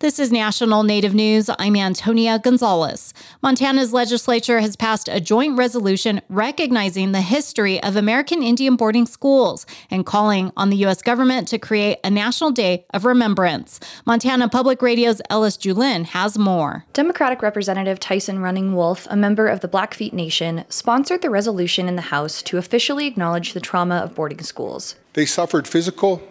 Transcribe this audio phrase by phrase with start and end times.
[0.00, 1.50] This is National Native News.
[1.58, 3.12] I'm Antonia Gonzalez.
[3.42, 9.66] Montana's legislature has passed a joint resolution recognizing the history of American Indian boarding schools
[9.90, 11.02] and calling on the U.S.
[11.02, 13.80] government to create a National Day of Remembrance.
[14.06, 16.84] Montana Public Radio's Ellis Juhlin has more.
[16.92, 21.96] Democratic Representative Tyson Running Wolf, a member of the Blackfeet Nation, sponsored the resolution in
[21.96, 24.94] the House to officially acknowledge the trauma of boarding schools.
[25.14, 26.22] They suffered physical,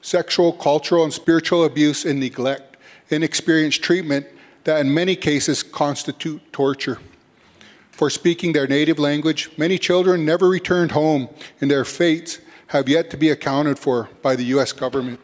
[0.00, 2.71] sexual, cultural, and spiritual abuse and neglect
[3.12, 4.26] and experience treatment
[4.64, 6.98] that in many cases constitute torture.
[7.90, 11.28] For speaking their native language, many children never returned home,
[11.60, 12.38] and their fates
[12.68, 14.72] have yet to be accounted for by the U.S.
[14.72, 15.20] government.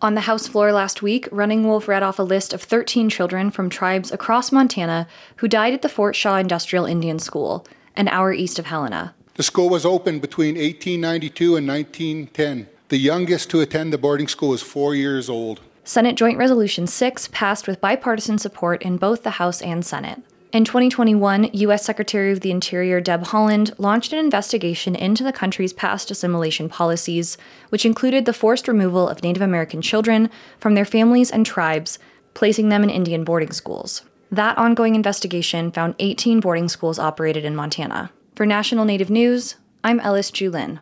[0.00, 3.50] On the House floor last week, Running Wolf read off a list of 13 children
[3.50, 7.66] from tribes across Montana who died at the Fort Shaw Industrial Indian School,
[7.96, 9.14] an hour east of Helena.
[9.34, 12.68] The school was opened between 1892 and 1910.
[12.88, 15.60] The youngest to attend the boarding school was four years old.
[15.88, 20.20] Senate Joint Resolution 6 passed with bipartisan support in both the House and Senate.
[20.52, 21.82] In 2021, U.S.
[21.82, 27.38] Secretary of the Interior Deb Haaland launched an investigation into the country's past assimilation policies,
[27.70, 30.28] which included the forced removal of Native American children
[30.60, 31.98] from their families and tribes,
[32.34, 34.02] placing them in Indian boarding schools.
[34.30, 38.10] That ongoing investigation found 18 boarding schools operated in Montana.
[38.36, 40.80] For National Native News, I'm Ellis Juhlin.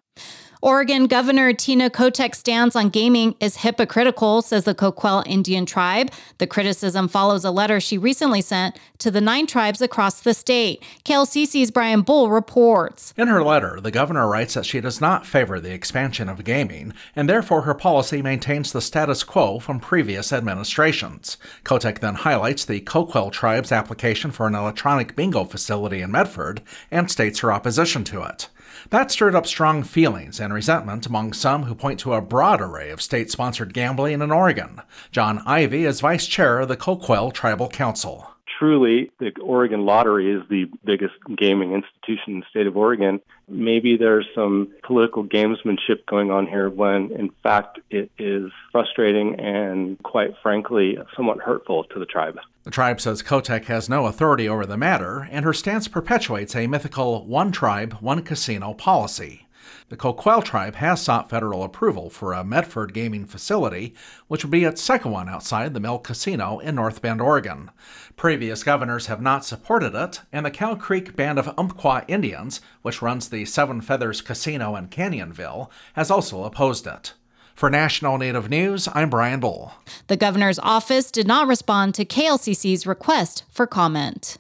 [0.63, 6.11] Oregon Governor Tina Kotek's stance on gaming is hypocritical, says the Coquille Indian tribe.
[6.39, 10.83] The criticism follows a letter she recently sent to the nine tribes across the state.
[11.05, 13.13] KLCC's Brian Bull reports.
[13.19, 16.95] In her letter, the governor writes that she does not favor the expansion of gaming,
[17.15, 21.37] and therefore her policy maintains the status quo from previous administrations.
[21.65, 27.11] Kotek then highlights the Coquille tribe's application for an electronic bingo facility in Medford and
[27.11, 28.49] states her opposition to it.
[28.91, 32.91] That stirred up strong feelings and resentment among some who point to a broad array
[32.91, 34.83] of state sponsored gambling in Oregon.
[35.11, 40.43] John Ivy is vice chair of the Coquille Tribal Council truly the Oregon Lottery is
[40.49, 43.21] the biggest gaming institution in the state of Oregon.
[43.49, 50.03] Maybe there's some political gamesmanship going on here when in fact it is frustrating and
[50.03, 52.39] quite frankly somewhat hurtful to the tribe.
[52.65, 56.67] The tribe says Kotek has no authority over the matter, and her stance perpetuates a
[56.67, 59.46] mythical one tribe, one casino policy.
[59.89, 63.95] The Coquille tribe has sought federal approval for a Medford gaming facility,
[64.29, 67.71] which would be its second one outside the Mill Casino in North Bend, Oregon.
[68.17, 73.03] Previous governors have not supported it, and the Cow Creek Band of Umpqua Indians, which
[73.03, 77.15] runs the Seven Feathers Casino in Canyonville, has also opposed it.
[77.55, 79.73] For National Native News, I'm Brian Bull.
[80.09, 84.37] The governor's office did not respond to KLCC's request for comment.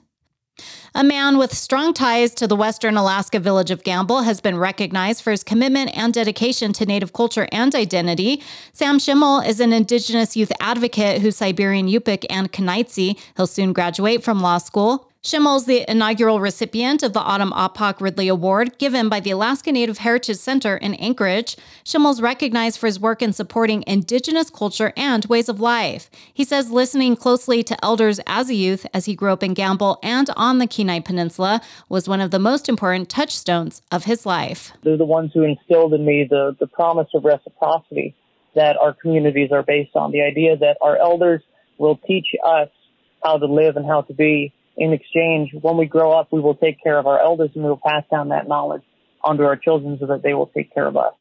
[0.97, 5.21] A man with strong ties to the western Alaska village of Gambell has been recognized
[5.21, 8.43] for his commitment and dedication to Native culture and identity.
[8.73, 13.19] Sam Schimmel is an Indigenous youth advocate who's Siberian Yupik and Kenaitze.
[13.37, 15.06] He'll soon graduate from law school.
[15.26, 19.98] Schimmel's the inaugural recipient of the Autumn Appak Ridley Award given by the Alaska Native
[19.98, 21.56] Heritage Center in Anchorage.
[21.82, 26.09] Schimmel's recognized for his work in supporting Indigenous culture and ways of life.
[26.32, 29.98] He says listening closely to elders as a youth as he grew up in Gambell
[30.00, 34.70] and on the Kenai Peninsula was one of the most important touchstones of his life.
[34.84, 38.15] They're the ones who instilled in me the, the promise of reciprocity
[38.54, 41.42] that our communities are based on, the idea that our elders
[41.78, 42.69] will teach us
[43.25, 46.54] how to live and how to be in exchange, when we grow up, we will
[46.54, 48.82] take care of our elders and we will pass down that knowledge
[49.25, 51.12] onto our children so that they will take care of us.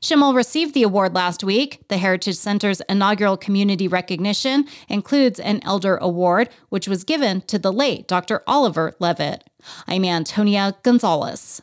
[0.00, 1.80] Schimmel received the award last week.
[1.88, 7.72] The Heritage Center's inaugural community recognition includes an Elder Award, which was given to the
[7.72, 8.42] late Dr.
[8.46, 9.44] Oliver Leavitt.
[9.86, 11.62] I'm Antonia Gonzalez.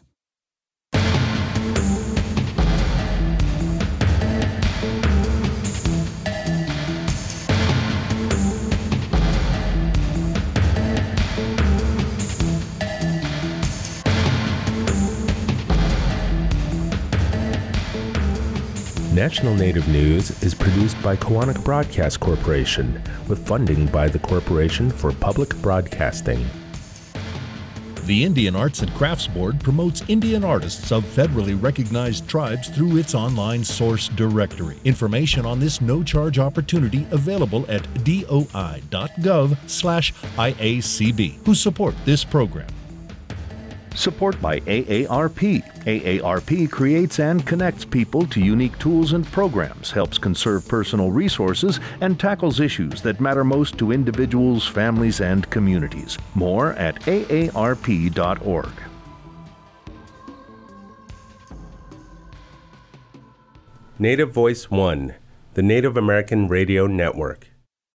[19.21, 25.11] National Native News is produced by Koahnic Broadcast Corporation with funding by the Corporation for
[25.11, 26.43] Public Broadcasting.
[28.05, 33.13] The Indian Arts and Crafts Board promotes Indian artists of federally recognized tribes through its
[33.13, 34.77] online source directory.
[34.85, 38.25] Information on this no-charge opportunity available at doi.gov/iacb,
[41.45, 42.69] who support this program.
[43.95, 45.63] Support by AARP.
[45.85, 52.19] AARP creates and connects people to unique tools and programs, helps conserve personal resources, and
[52.19, 56.17] tackles issues that matter most to individuals, families, and communities.
[56.35, 58.71] More at aarp.org.
[63.99, 65.13] Native Voice One,
[65.53, 67.50] the Native American Radio Network.